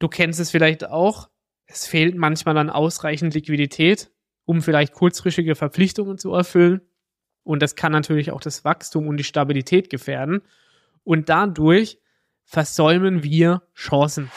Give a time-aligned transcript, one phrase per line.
[0.00, 1.28] Du kennst es vielleicht auch.
[1.66, 4.10] Es fehlt manchmal an ausreichend Liquidität,
[4.46, 6.80] um vielleicht kurzfristige Verpflichtungen zu erfüllen.
[7.42, 10.40] Und das kann natürlich auch das Wachstum und die Stabilität gefährden.
[11.04, 11.98] Und dadurch
[12.44, 14.30] versäumen wir Chancen.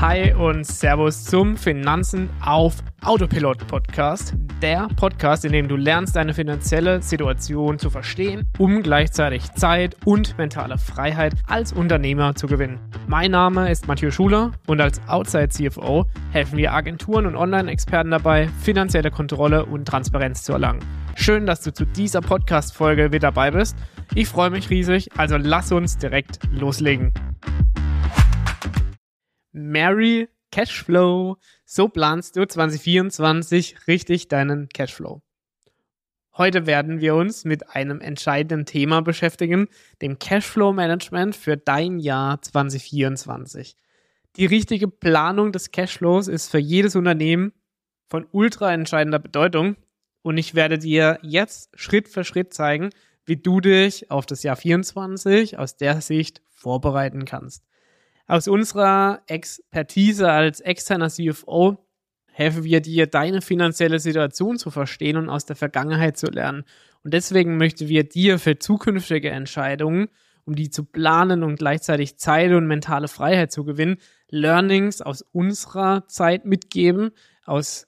[0.00, 4.34] Hi und Servus zum Finanzen auf Autopilot Podcast.
[4.60, 10.38] Der Podcast, in dem du lernst, deine finanzielle Situation zu verstehen, um gleichzeitig Zeit und
[10.38, 12.78] mentale Freiheit als Unternehmer zu gewinnen.
[13.08, 18.46] Mein Name ist Matthieu Schuler und als Outside CFO helfen wir Agenturen und Online-Experten dabei,
[18.60, 20.78] finanzielle Kontrolle und Transparenz zu erlangen.
[21.16, 23.76] Schön, dass du zu dieser Podcast-Folge wieder dabei bist.
[24.14, 27.12] Ich freue mich riesig, also lass uns direkt loslegen.
[29.50, 31.38] Mary Cashflow.
[31.64, 35.22] So planst du 2024 richtig deinen Cashflow.
[36.36, 39.68] Heute werden wir uns mit einem entscheidenden Thema beschäftigen,
[40.00, 43.76] dem Cashflow Management für dein Jahr 2024.
[44.36, 47.52] Die richtige Planung des Cashflows ist für jedes Unternehmen
[48.08, 49.76] von ultra entscheidender Bedeutung
[50.22, 52.90] und ich werde dir jetzt Schritt für Schritt zeigen,
[53.24, 57.64] wie du dich auf das Jahr 24 aus der Sicht vorbereiten kannst.
[58.26, 61.78] Aus unserer Expertise als externer CFO
[62.32, 66.64] helfen wir dir, deine finanzielle Situation zu verstehen und aus der Vergangenheit zu lernen.
[67.04, 70.08] Und deswegen möchten wir dir für zukünftige Entscheidungen,
[70.44, 73.98] um die zu planen und gleichzeitig Zeit und mentale Freiheit zu gewinnen,
[74.28, 77.10] Learnings aus unserer Zeit mitgeben,
[77.44, 77.86] aus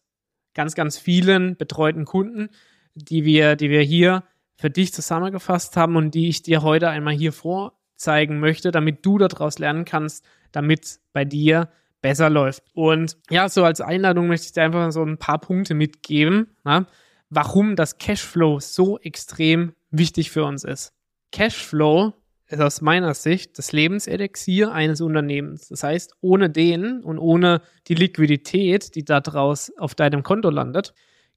[0.53, 2.51] ganz, ganz vielen betreuten Kunden,
[2.95, 4.25] die wir, die wir hier
[4.57, 9.05] für dich zusammengefasst haben und die ich dir heute einmal hier vor zeigen möchte, damit
[9.05, 11.69] du daraus lernen kannst, damit bei dir
[12.01, 12.65] besser läuft.
[12.75, 16.87] Und ja, so als Einladung möchte ich dir einfach so ein paar Punkte mitgeben, na,
[17.31, 20.93] warum das Cashflow so extrem wichtig für uns ist.
[21.33, 22.13] Cashflow
[22.47, 25.69] ist aus meiner Sicht das Lebenselixier eines Unternehmens.
[25.69, 30.93] Das heißt, ohne den und ohne die Liquidität, die daraus auf deinem Konto landet,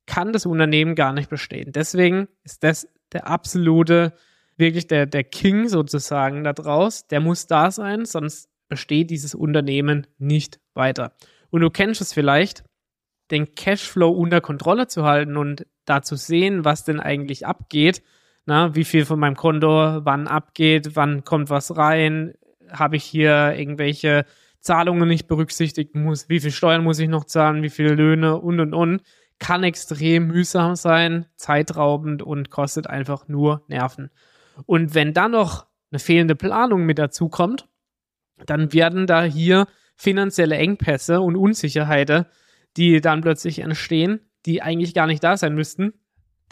[0.05, 1.71] kann das Unternehmen gar nicht bestehen.
[1.71, 4.13] Deswegen ist das der absolute
[4.57, 7.07] wirklich der, der King sozusagen da draus.
[7.07, 11.13] Der muss da sein, sonst besteht dieses Unternehmen nicht weiter.
[11.49, 12.63] Und du kennst es vielleicht,
[13.31, 18.01] den Cashflow unter Kontrolle zu halten und da zu sehen, was denn eigentlich abgeht.
[18.45, 19.67] Na, wie viel von meinem Konto
[20.05, 22.33] wann abgeht, wann kommt was rein,
[22.71, 24.25] habe ich hier irgendwelche
[24.61, 28.59] Zahlungen nicht berücksichtigt muss, wie viel Steuern muss ich noch zahlen, wie viele Löhne und
[28.59, 29.01] und und,
[29.39, 34.09] kann extrem mühsam sein, zeitraubend und kostet einfach nur Nerven.
[34.65, 37.67] Und wenn dann noch eine fehlende Planung mit dazu kommt,
[38.45, 42.25] dann werden da hier finanzielle Engpässe und Unsicherheiten,
[42.75, 45.93] die dann plötzlich entstehen, die eigentlich gar nicht da sein müssten.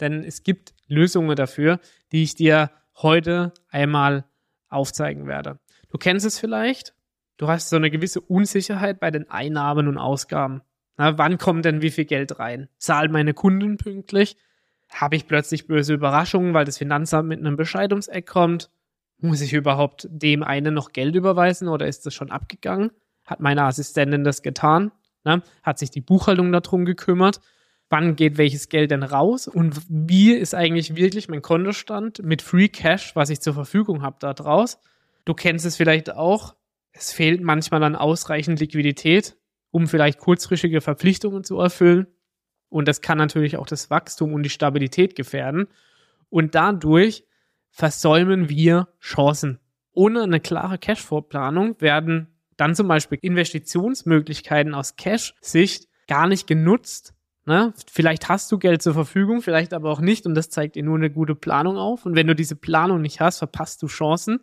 [0.00, 1.80] Denn es gibt Lösungen dafür,
[2.12, 4.24] die ich dir heute einmal
[4.68, 5.58] aufzeigen werde.
[5.90, 6.94] Du kennst es vielleicht.
[7.36, 10.62] Du hast so eine gewisse Unsicherheit bei den Einnahmen und Ausgaben.
[10.96, 12.68] Na, wann kommt denn wie viel Geld rein?
[12.78, 14.36] Zahlen meine Kunden pünktlich?
[14.90, 18.70] Habe ich plötzlich böse Überraschungen, weil das Finanzamt mit einem Bescheid ums Eck kommt?
[19.18, 22.90] Muss ich überhaupt dem einen noch Geld überweisen oder ist das schon abgegangen?
[23.24, 24.92] Hat meine Assistentin das getan?
[25.24, 25.42] Ne?
[25.62, 27.40] Hat sich die Buchhaltung darum gekümmert?
[27.88, 29.48] Wann geht welches Geld denn raus?
[29.48, 34.16] Und wie ist eigentlich wirklich mein Kontostand mit Free Cash, was ich zur Verfügung habe,
[34.18, 34.78] da draus?
[35.24, 36.54] Du kennst es vielleicht auch.
[36.92, 39.36] Es fehlt manchmal an ausreichend Liquidität,
[39.70, 42.06] um vielleicht kurzfristige Verpflichtungen zu erfüllen.
[42.68, 45.68] Und das kann natürlich auch das Wachstum und die Stabilität gefährden.
[46.30, 47.24] Und dadurch
[47.70, 49.58] versäumen wir Chancen.
[49.92, 57.14] Ohne eine klare Cashflow-Planung werden dann zum Beispiel Investitionsmöglichkeiten aus Cash-Sicht gar nicht genutzt.
[57.44, 57.72] Ne?
[57.90, 60.96] Vielleicht hast du Geld zur Verfügung, vielleicht aber auch nicht und das zeigt dir nur
[60.96, 62.04] eine gute Planung auf.
[62.04, 64.40] Und wenn du diese Planung nicht hast, verpasst du Chancen.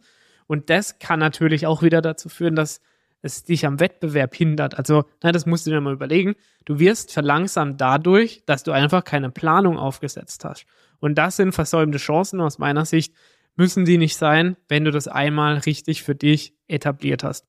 [0.48, 2.82] Und das kann natürlich auch wieder dazu führen, dass
[3.24, 4.78] es dich am Wettbewerb hindert.
[4.78, 6.36] Also, na, das musst du dir mal überlegen.
[6.66, 10.66] Du wirst verlangsamt dadurch, dass du einfach keine Planung aufgesetzt hast.
[11.00, 13.14] Und das sind versäumte Chancen aus meiner Sicht,
[13.56, 17.48] müssen die nicht sein, wenn du das einmal richtig für dich etabliert hast.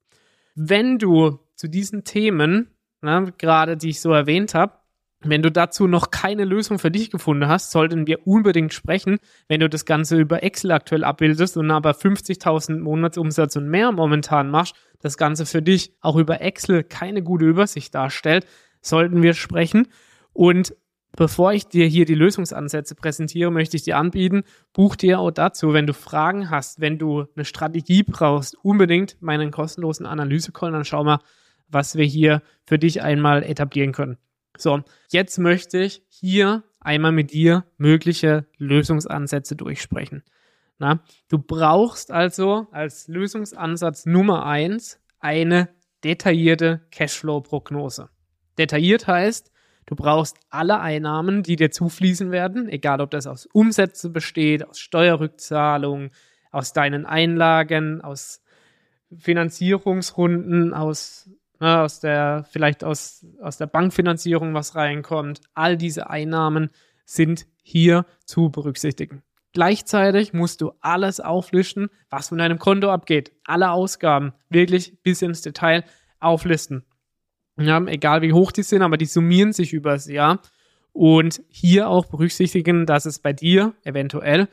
[0.54, 4.74] Wenn du zu diesen Themen, na, gerade die ich so erwähnt habe,
[5.24, 9.18] wenn du dazu noch keine Lösung für dich gefunden hast, sollten wir unbedingt sprechen.
[9.48, 14.50] Wenn du das Ganze über Excel aktuell abbildest und aber 50.000 Monatsumsatz und mehr momentan
[14.50, 18.46] machst, das Ganze für dich auch über Excel keine gute Übersicht darstellt,
[18.80, 19.88] sollten wir sprechen.
[20.32, 20.74] Und
[21.16, 24.42] Bevor ich dir hier die Lösungsansätze präsentiere, möchte ich dir anbieten,
[24.72, 29.52] buch dir auch dazu, wenn du Fragen hast, wenn du eine Strategie brauchst, unbedingt meinen
[29.52, 31.20] kostenlosen Analyse-Call, dann schau mal,
[31.68, 34.18] was wir hier für dich einmal etablieren können.
[34.56, 40.22] So, jetzt möchte ich hier einmal mit dir mögliche Lösungsansätze durchsprechen.
[40.78, 45.68] Na, du brauchst also als Lösungsansatz Nummer eins eine
[46.02, 48.10] detaillierte Cashflow-Prognose.
[48.58, 49.50] Detailliert heißt,
[49.86, 54.78] du brauchst alle Einnahmen, die dir zufließen werden, egal ob das aus Umsätze besteht, aus
[54.78, 56.10] Steuerrückzahlungen,
[56.50, 58.42] aus deinen Einlagen, aus
[59.16, 65.40] Finanzierungsrunden, aus, aus der, vielleicht aus, aus der Bankfinanzierung, was reinkommt.
[65.54, 66.70] All diese Einnahmen
[67.04, 69.22] sind hier zu berücksichtigen.
[69.52, 73.32] Gleichzeitig musst du alles auflisten, was von deinem Konto abgeht.
[73.44, 75.84] Alle Ausgaben wirklich bis ins Detail
[76.18, 76.84] auflisten.
[77.56, 80.40] Ja, egal wie hoch die sind, aber die summieren sich übers Jahr.
[80.92, 84.48] Und hier auch berücksichtigen, dass es bei dir eventuell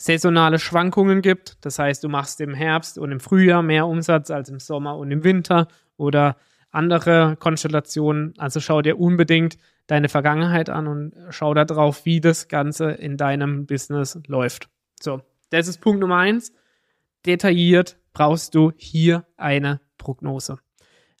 [0.00, 1.58] saisonale Schwankungen gibt.
[1.60, 5.10] Das heißt, du machst im Herbst und im Frühjahr mehr Umsatz als im Sommer und
[5.10, 5.68] im Winter
[5.98, 6.36] oder
[6.70, 8.32] andere Konstellationen.
[8.38, 13.18] Also schau dir unbedingt deine Vergangenheit an und schau da drauf, wie das Ganze in
[13.18, 14.70] deinem Business läuft.
[15.00, 15.20] So,
[15.50, 16.54] das ist Punkt Nummer eins.
[17.26, 20.58] Detailliert brauchst du hier eine Prognose.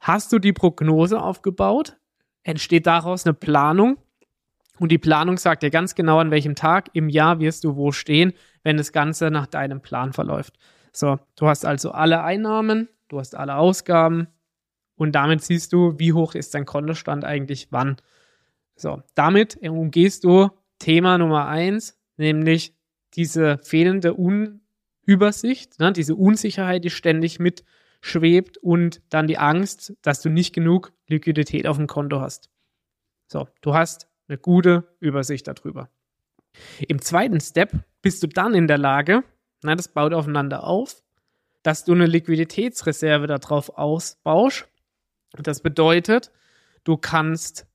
[0.00, 1.98] Hast du die Prognose aufgebaut?
[2.44, 3.98] Entsteht daraus eine Planung?
[4.80, 7.92] Und die Planung sagt dir ganz genau, an welchem Tag im Jahr wirst du wo
[7.92, 8.32] stehen
[8.62, 10.58] wenn das Ganze nach deinem Plan verläuft.
[10.92, 14.28] So, du hast also alle Einnahmen, du hast alle Ausgaben
[14.96, 17.96] und damit siehst du, wie hoch ist dein Kontostand eigentlich wann.
[18.76, 22.74] So, damit umgehst du Thema Nummer eins, nämlich
[23.14, 30.28] diese fehlende Unübersicht, ne, diese Unsicherheit, die ständig mitschwebt und dann die Angst, dass du
[30.28, 32.50] nicht genug Liquidität auf dem Konto hast.
[33.26, 35.90] So, du hast eine gute Übersicht darüber.
[36.86, 39.24] Im zweiten Step bist du dann in der Lage,
[39.62, 41.02] na, das baut aufeinander auf,
[41.62, 44.68] dass du eine Liquiditätsreserve darauf ausbaust.
[45.32, 46.32] Das bedeutet,
[46.84, 47.66] du kannst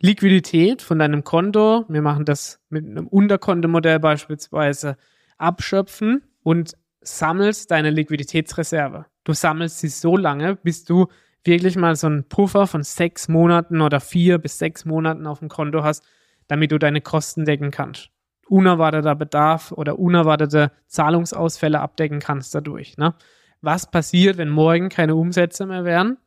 [0.00, 4.96] Liquidität von deinem Konto, wir machen das mit einem Unterkontomodell beispielsweise,
[5.38, 9.06] abschöpfen und sammelst deine Liquiditätsreserve.
[9.24, 11.08] Du sammelst sie so lange, bis du
[11.46, 15.48] wirklich mal so einen Puffer von sechs Monaten oder vier bis sechs Monaten auf dem
[15.48, 16.04] Konto hast,
[16.48, 18.10] damit du deine Kosten decken kannst.
[18.48, 22.96] Unerwarteter Bedarf oder unerwartete Zahlungsausfälle abdecken kannst dadurch.
[22.96, 23.14] Ne?
[23.60, 26.18] Was passiert, wenn morgen keine Umsätze mehr wären?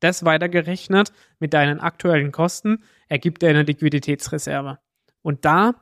[0.00, 4.78] Das weitergerechnet mit deinen aktuellen Kosten ergibt eine Liquiditätsreserve.
[5.20, 5.74] Und da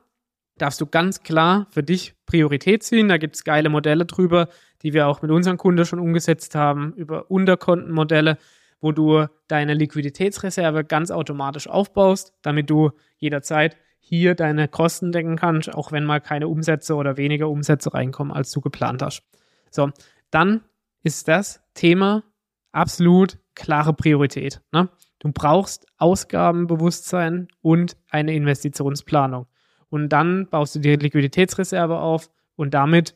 [0.57, 3.07] darfst du ganz klar für dich Priorität ziehen.
[3.07, 4.49] Da gibt es geile Modelle drüber,
[4.81, 8.37] die wir auch mit unseren Kunden schon umgesetzt haben, über Unterkontenmodelle,
[8.81, 15.73] wo du deine Liquiditätsreserve ganz automatisch aufbaust, damit du jederzeit hier deine Kosten decken kannst,
[15.73, 19.23] auch wenn mal keine Umsätze oder weniger Umsätze reinkommen, als du geplant hast.
[19.69, 19.91] So,
[20.31, 20.61] dann
[21.03, 22.23] ist das Thema
[22.71, 24.61] absolut klare Priorität.
[24.71, 24.89] Ne?
[25.19, 29.47] Du brauchst Ausgabenbewusstsein und eine Investitionsplanung.
[29.89, 33.15] Und dann baust du die Liquiditätsreserve auf und damit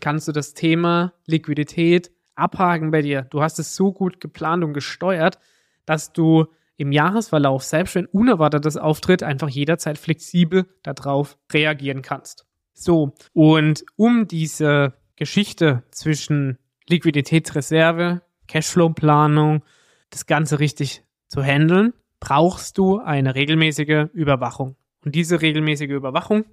[0.00, 3.22] kannst du das Thema Liquidität abhaken bei dir.
[3.22, 5.38] Du hast es so gut geplant und gesteuert,
[5.86, 6.46] dass du
[6.76, 12.46] im Jahresverlauf, selbst wenn Unerwartetes auftritt, einfach jederzeit flexibel darauf reagieren kannst.
[12.72, 16.58] So, und um diese Geschichte zwischen
[16.88, 19.62] Liquiditätsreserve, Cashflow-Planung,
[20.10, 24.76] das Ganze richtig zu handeln, brauchst du eine regelmäßige Überwachung.
[25.04, 26.44] Und diese regelmäßige Überwachung,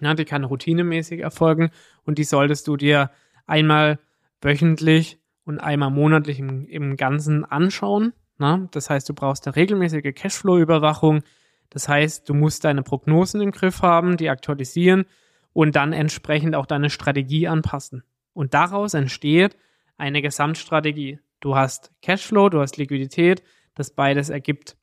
[0.00, 1.70] ja, die kann routinemäßig erfolgen
[2.04, 3.10] und die solltest du dir
[3.46, 3.98] einmal
[4.40, 8.12] wöchentlich und einmal monatlich im, im Ganzen anschauen.
[8.38, 8.68] Na?
[8.72, 11.22] Das heißt, du brauchst eine regelmäßige Cashflow-Überwachung.
[11.70, 15.04] Das heißt, du musst deine Prognosen im Griff haben, die aktualisieren
[15.52, 18.02] und dann entsprechend auch deine Strategie anpassen.
[18.32, 19.56] Und daraus entsteht
[19.96, 21.20] eine Gesamtstrategie.
[21.40, 23.42] Du hast Cashflow, du hast Liquidität,
[23.74, 24.76] das beides ergibt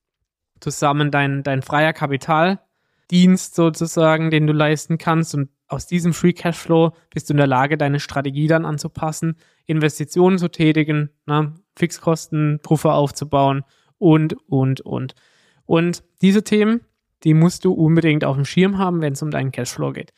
[0.60, 5.34] zusammen dein, dein freier Kapitaldienst sozusagen, den du leisten kannst.
[5.34, 9.36] Und aus diesem Free Cashflow bist du in der Lage, deine Strategie dann anzupassen,
[9.66, 13.64] Investitionen zu tätigen, ne, Fixkosten, Puffer aufzubauen
[13.98, 15.14] und, und, und.
[15.64, 16.80] Und diese Themen,
[17.24, 20.12] die musst du unbedingt auf dem Schirm haben, wenn es um deinen Cashflow geht.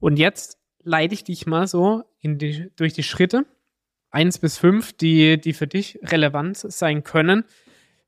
[0.00, 3.46] Und jetzt leite ich dich mal so die, durch die Schritte,
[4.10, 7.44] eins bis fünf, die, die für dich relevant sein können,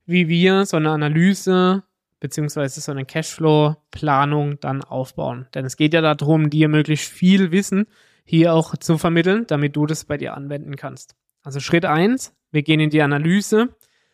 [0.07, 1.85] wie wir so eine Analyse
[2.21, 5.47] beziehungsweise so eine Cashflow-Planung dann aufbauen.
[5.55, 7.87] Denn es geht ja darum, dir möglichst viel Wissen
[8.25, 11.15] hier auch zu vermitteln, damit du das bei dir anwenden kannst.
[11.43, 13.69] Also Schritt eins: wir gehen in die Analyse,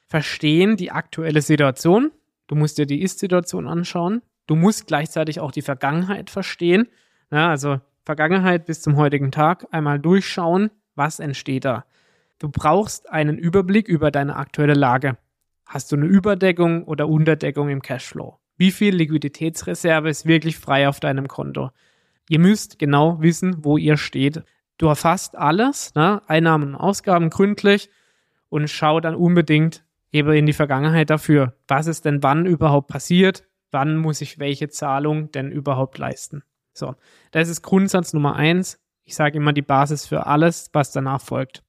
[0.07, 2.13] verstehen die aktuelle Situation.
[2.47, 4.23] Du musst dir die Ist-Situation anschauen.
[4.47, 6.89] Du musst gleichzeitig auch die Vergangenheit verstehen.
[7.31, 11.87] Ja, also Vergangenheit bis zum heutigen Tag einmal durchschauen, was entsteht da.
[12.39, 15.17] Du brauchst einen Überblick über deine aktuelle Lage.
[15.67, 18.39] Hast du eine Überdeckung oder Unterdeckung im Cashflow?
[18.57, 21.71] Wie viel Liquiditätsreserve ist wirklich frei auf deinem Konto?
[22.29, 24.43] Ihr müsst genau wissen, wo ihr steht.
[24.79, 26.23] Du erfasst alles, ne?
[26.27, 27.91] Einnahmen und Ausgaben gründlich
[28.49, 31.55] und schau dann unbedingt eben in die Vergangenheit dafür.
[31.67, 33.45] Was ist denn wann überhaupt passiert?
[33.71, 36.45] Wann muss ich welche Zahlung denn überhaupt leisten?
[36.73, 36.95] So,
[37.33, 38.81] das ist Grundsatz Nummer eins.
[39.05, 41.63] Ich sage immer die Basis für alles, was danach folgt.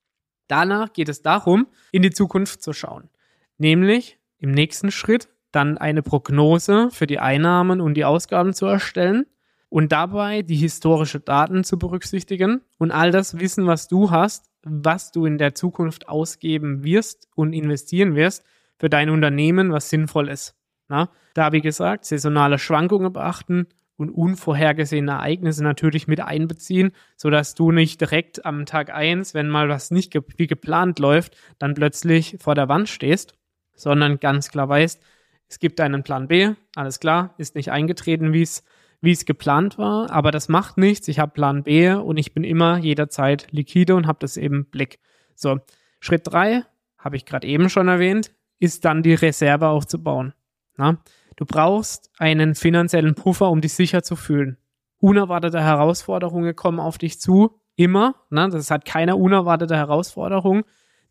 [0.47, 3.09] Danach geht es darum, in die Zukunft zu schauen.
[3.57, 9.25] Nämlich im nächsten Schritt dann eine Prognose für die Einnahmen und die Ausgaben zu erstellen
[9.69, 15.11] und dabei die historische Daten zu berücksichtigen und all das Wissen, was du hast, was
[15.11, 18.43] du in der Zukunft ausgeben wirst und investieren wirst
[18.77, 20.55] für dein Unternehmen, was sinnvoll ist.
[20.87, 27.71] Na, da, wie gesagt, saisonale Schwankungen beachten und unvorhergesehene Ereignisse natürlich mit einbeziehen, sodass du
[27.71, 32.37] nicht direkt am Tag eins, wenn mal was nicht ge wie geplant läuft, dann plötzlich
[32.39, 33.33] vor der Wand stehst,
[33.75, 35.01] sondern ganz klar weißt,
[35.47, 38.63] es gibt einen Plan B, alles klar, ist nicht eingetreten, wie es
[39.01, 41.07] wie es geplant war, aber das macht nichts.
[41.07, 44.99] Ich habe Plan B und ich bin immer jederzeit liquide und habe das eben Blick.
[45.35, 45.59] So,
[45.99, 46.63] Schritt drei
[46.97, 50.33] habe ich gerade eben schon erwähnt, ist dann die Reserve aufzubauen.
[50.75, 50.97] Na?
[51.35, 54.57] Du brauchst einen finanziellen Puffer, um dich sicher zu fühlen.
[54.97, 58.15] Unerwartete Herausforderungen kommen auf dich zu, immer.
[58.29, 58.49] Ne?
[58.49, 60.63] Das hat keine unerwartete Herausforderung,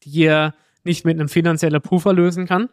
[0.02, 0.10] die
[0.84, 2.68] nicht mit einem finanziellen Puffer lösen kann.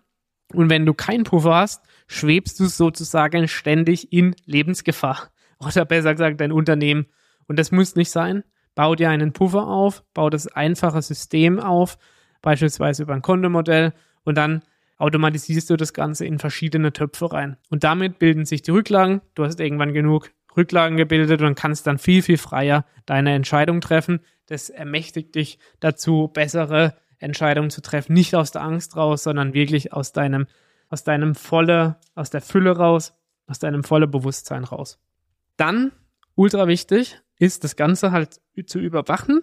[0.54, 5.30] Und wenn du keinen Puffer hast, schwebst du sozusagen ständig in Lebensgefahr.
[5.60, 7.08] Oder besser gesagt, dein Unternehmen.
[7.48, 8.44] Und das muss nicht sein.
[8.76, 11.98] Bau dir einen Puffer auf, bau das einfache System auf,
[12.42, 14.62] beispielsweise über ein Kontomodell und dann
[14.98, 17.58] automatisierst du das Ganze in verschiedene Töpfe rein.
[17.70, 19.22] Und damit bilden sich die Rücklagen.
[19.36, 24.22] Du hast irgendwann genug Rücklagen gebildet und kannst dann viel, viel freier deine Entscheidung treffen.
[24.46, 28.14] Das ermächtigt dich dazu, bessere Entscheidungen zu treffen.
[28.14, 30.48] Nicht aus der Angst raus, sondern wirklich aus deinem,
[30.90, 33.14] aus deinem volle, aus der Fülle raus,
[33.48, 35.00] aus deinem volle Bewusstsein raus.
[35.58, 35.92] Dann,
[36.36, 39.42] ultra wichtig, ist das Ganze halt zu überwachen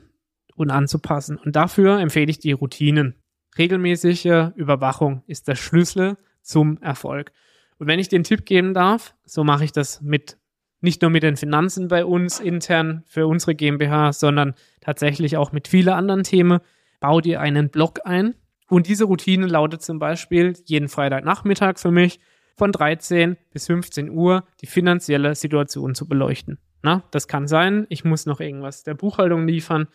[0.54, 1.36] und anzupassen.
[1.36, 3.14] Und dafür empfehle ich die Routinen.
[3.56, 7.32] Regelmäßige Überwachung ist der Schlüssel zum Erfolg.
[7.78, 10.38] Und wenn ich den Tipp geben darf, so mache ich das mit
[10.80, 15.66] nicht nur mit den Finanzen bei uns intern für unsere GmbH, sondern tatsächlich auch mit
[15.68, 16.60] vielen anderen Themen.
[17.00, 18.34] Bau dir einen Blog ein.
[18.68, 22.20] Und diese Routine lautet zum Beispiel jeden Freitagnachmittag für mich
[22.56, 26.58] von 13 bis 15 Uhr die finanzielle Situation zu beleuchten.
[26.82, 29.88] Na, das kann sein, ich muss noch irgendwas der Buchhaltung liefern,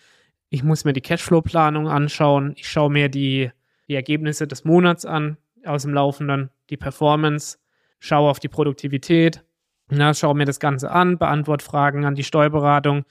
[0.49, 2.53] ich muss mir die Cashflow-Planung anschauen.
[2.57, 3.49] Ich schaue mir die,
[3.87, 7.57] die Ergebnisse des Monats an, aus dem Laufenden, die Performance,
[7.99, 9.43] schaue auf die Produktivität,
[9.89, 13.05] na, schaue mir das Ganze an, beantworte Fragen an die Steuerberatung,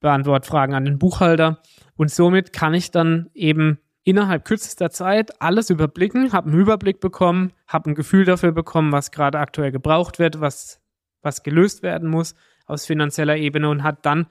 [0.00, 1.60] beantworte Fragen an den Buchhalter.
[1.96, 7.52] Und somit kann ich dann eben innerhalb kürzester Zeit alles überblicken, habe einen Überblick bekommen,
[7.66, 10.80] habe ein Gefühl dafür bekommen, was gerade aktuell gebraucht wird, was,
[11.20, 12.34] was gelöst werden muss
[12.66, 14.26] aus finanzieller Ebene und hat dann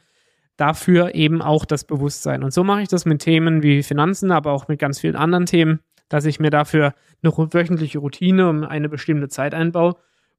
[0.55, 2.43] dafür eben auch das Bewusstsein.
[2.43, 5.45] Und so mache ich das mit Themen wie Finanzen, aber auch mit ganz vielen anderen
[5.45, 9.95] Themen, dass ich mir dafür eine wöchentliche Routine um eine bestimmte Zeit einbaue.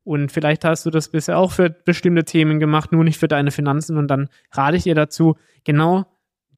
[0.09, 3.51] Und vielleicht hast du das bisher auch für bestimmte Themen gemacht, nur nicht für deine
[3.51, 3.99] Finanzen.
[3.99, 6.07] Und dann rate ich dir dazu, genau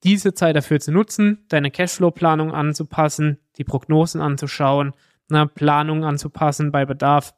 [0.05, 4.93] diese Zeit dafür zu nutzen, deine Cashflow-Planung anzupassen, die Prognosen anzuschauen,
[5.29, 7.35] eine Planung anzupassen bei Bedarf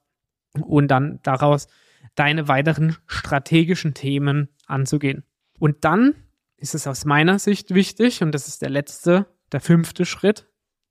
[0.60, 1.66] und dann daraus
[2.14, 5.24] deine weiteren strategischen Themen anzugehen.
[5.58, 6.14] Und dann
[6.58, 10.46] ist es aus meiner Sicht wichtig, und das ist der letzte, der fünfte Schritt,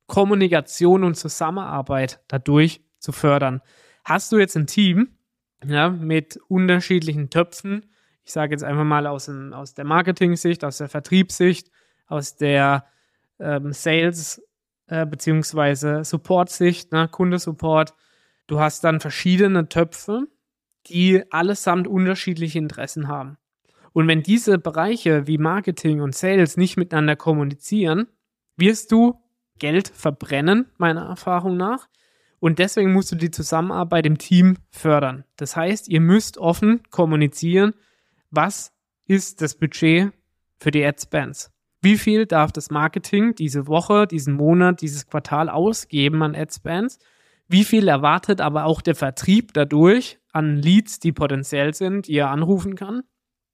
[0.08, 3.62] Kommunikation und Zusammenarbeit dadurch zu fördern.
[4.04, 5.10] Hast du jetzt ein Team
[5.66, 7.86] ja, mit unterschiedlichen Töpfen,
[8.24, 11.70] ich sage jetzt einfach mal aus, dem, aus der Marketing-Sicht, aus der Vertriebssicht,
[12.08, 12.86] aus der
[13.40, 14.42] ähm, Sales-
[14.88, 16.04] äh, bzw.
[16.04, 17.94] Support-Sicht, ne, Kundesupport,
[18.48, 20.28] du hast dann verschiedene Töpfe,
[20.88, 23.38] die allesamt unterschiedliche Interessen haben.
[23.94, 28.08] Und wenn diese Bereiche wie Marketing und Sales nicht miteinander kommunizieren,
[28.56, 29.22] wirst du
[29.60, 31.88] Geld verbrennen, meiner Erfahrung nach.
[32.42, 35.26] Und deswegen musst du die Zusammenarbeit im Team fördern.
[35.38, 37.76] Das heißt, ihr müsst offen kommunizieren,
[38.32, 38.74] was
[39.06, 40.12] ist das Budget
[40.58, 41.52] für die Ad-Spends?
[41.82, 46.98] Wie viel darf das Marketing diese Woche, diesen Monat, dieses Quartal ausgeben an Ad-Spends?
[47.48, 52.32] Wie viel erwartet aber auch der Vertrieb dadurch an Leads, die potenziell sind, die er
[52.32, 53.04] anrufen kann?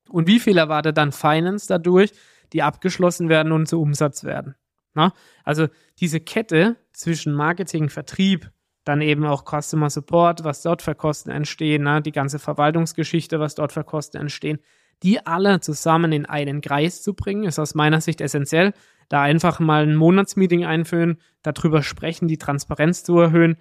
[0.07, 2.13] Und wie viel erwartet dann Finance dadurch,
[2.53, 4.55] die abgeschlossen werden und zu Umsatz werden?
[4.93, 5.11] Na?
[5.43, 5.67] Also
[5.99, 8.49] diese Kette zwischen Marketing, Vertrieb,
[8.87, 11.99] dann eben auch Customer Support, was dort für Kosten entstehen, na?
[11.99, 14.59] die ganze Verwaltungsgeschichte, was dort für Kosten entstehen,
[15.03, 18.73] die alle zusammen in einen Kreis zu bringen, ist aus meiner Sicht essentiell.
[19.09, 23.57] Da einfach mal ein Monatsmeeting einführen, darüber sprechen, die Transparenz zu erhöhen,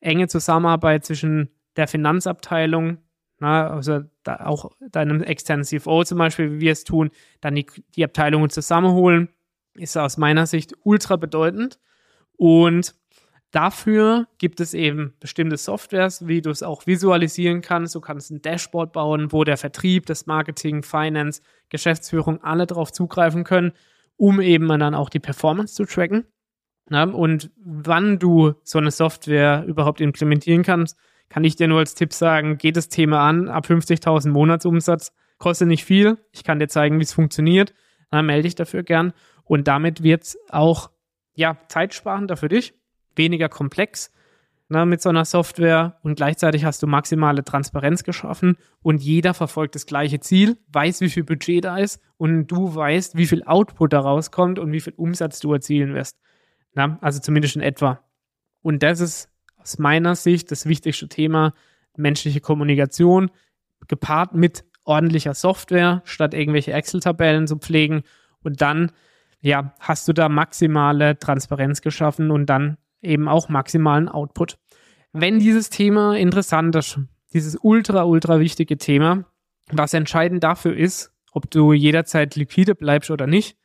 [0.00, 2.98] enge Zusammenarbeit zwischen der Finanzabteilung,
[3.38, 7.10] na, also da auch deinem externen CFO zum Beispiel, wie wir es tun,
[7.40, 9.30] dann die, die Abteilungen zusammenholen,
[9.74, 11.78] ist aus meiner Sicht ultra bedeutend.
[12.36, 12.94] Und
[13.50, 17.94] dafür gibt es eben bestimmte Softwares, wie du es auch visualisieren kannst.
[17.94, 23.44] Du kannst ein Dashboard bauen, wo der Vertrieb, das Marketing, Finance, Geschäftsführung alle darauf zugreifen
[23.44, 23.72] können,
[24.16, 26.26] um eben dann auch die Performance zu tracken.
[26.90, 30.96] Und wann du so eine Software überhaupt implementieren kannst,
[31.28, 35.68] kann ich dir nur als Tipp sagen, geht das Thema an, ab 50.000 Monatsumsatz, kostet
[35.68, 36.18] nicht viel.
[36.32, 37.72] Ich kann dir zeigen, wie es funktioniert.
[38.10, 39.12] Dann melde dich dafür gern.
[39.44, 40.90] Und damit wird es auch
[41.34, 42.74] ja, zeitsparender für dich,
[43.16, 44.12] weniger komplex
[44.70, 49.74] na, mit so einer Software und gleichzeitig hast du maximale Transparenz geschaffen und jeder verfolgt
[49.74, 53.92] das gleiche Ziel, weiß, wie viel Budget da ist und du weißt, wie viel Output
[53.92, 56.18] da rauskommt und wie viel Umsatz du erzielen wirst.
[56.72, 57.98] Na, also zumindest in etwa.
[58.62, 61.52] Und das ist aus meiner Sicht das wichtigste Thema,
[61.96, 63.32] menschliche Kommunikation,
[63.88, 68.02] gepaart mit ordentlicher Software, statt irgendwelche Excel-Tabellen zu pflegen.
[68.44, 68.92] Und dann,
[69.40, 74.58] ja, hast du da maximale Transparenz geschaffen und dann eben auch maximalen Output.
[75.12, 76.98] Wenn dieses Thema interessant ist,
[77.32, 79.24] dieses ultra, ultra wichtige Thema,
[79.70, 83.56] was entscheidend dafür ist, ob du jederzeit liquide bleibst oder nicht,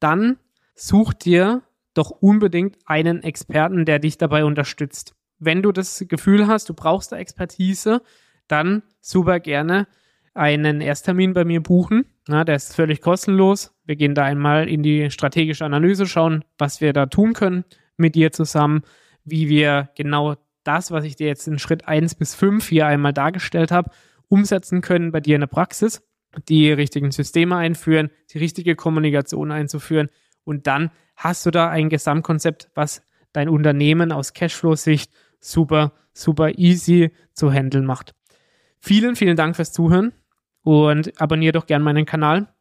[0.00, 0.38] dann
[0.74, 1.62] such dir
[1.94, 5.14] doch unbedingt einen Experten, der dich dabei unterstützt.
[5.38, 8.02] Wenn du das Gefühl hast, du brauchst da Expertise,
[8.48, 9.86] dann super gerne
[10.34, 12.06] einen Ersttermin bei mir buchen.
[12.28, 13.74] Ja, der ist völlig kostenlos.
[13.84, 17.64] Wir gehen da einmal in die strategische Analyse, schauen, was wir da tun können
[17.96, 18.82] mit dir zusammen,
[19.24, 23.12] wie wir genau das, was ich dir jetzt in Schritt 1 bis 5 hier einmal
[23.12, 23.90] dargestellt habe,
[24.28, 26.02] umsetzen können bei dir in der Praxis,
[26.48, 30.08] die richtigen Systeme einführen, die richtige Kommunikation einzuführen
[30.44, 37.12] und dann hast du da ein Gesamtkonzept, was dein Unternehmen aus Cashflow-Sicht super, super easy
[37.32, 38.14] zu handeln macht.
[38.78, 40.12] Vielen, vielen Dank fürs Zuhören
[40.62, 42.52] und abonniere doch gern meinen Kanal.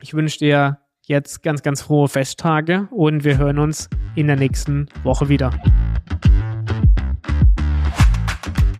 [0.00, 0.78] Ich wünsche dir
[1.12, 5.50] jetzt ganz, ganz frohe Festtage und wir hören uns in der nächsten Woche wieder.